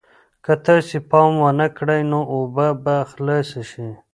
[0.45, 3.89] که تاسې پام ونه کړئ نو اوبه به خلاصې شي.